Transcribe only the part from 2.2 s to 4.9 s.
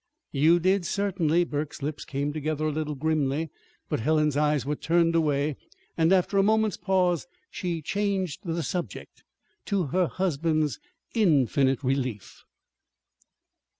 together a little grimly; but Helen's eyes were